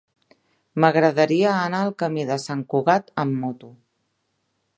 [0.85, 3.71] M'agradaria anar al camí de Sant Cugat amb moto.